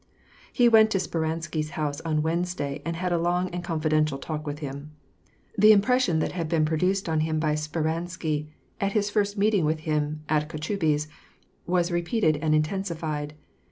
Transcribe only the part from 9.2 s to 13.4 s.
meeting with him at Kotchubey's, was repeated and intensified.